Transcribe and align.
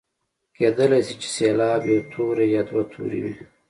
کیدلای 0.55 1.01
شي 1.07 1.15
چې 1.21 1.29
سېلاب 1.35 1.81
یو 1.91 1.99
توری 2.11 2.45
یا 2.55 2.61
دوه 2.69 2.83
توري 2.91 3.19
وي. 3.23 3.35